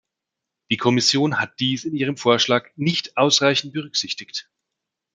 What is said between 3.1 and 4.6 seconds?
ausreichend berücksichtigt!